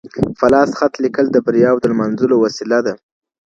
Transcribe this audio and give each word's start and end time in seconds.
په 0.39 0.45
لاس 0.53 0.69
خط 0.79 0.93
لیکل 1.03 1.25
د 1.31 1.37
بریاوو 1.45 1.81
د 1.81 1.85
لمانځلو 1.91 2.35
وسیله 2.45 2.79
ده. 2.85 2.93